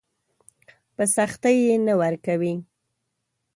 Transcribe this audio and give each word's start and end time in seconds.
په 0.95 1.03
سختي 1.15 1.53
يې 1.65 1.75
نه 1.87 1.93
ورکوي. 2.01 2.53